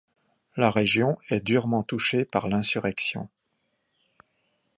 [0.57, 3.29] La région est durement touchée par l'insurrection.